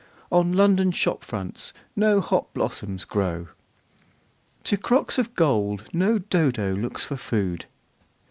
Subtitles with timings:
[0.31, 3.49] On London shop fronts no hop blossoms grow.
[4.63, 7.67] To crocks of gold no Dodo looks for food.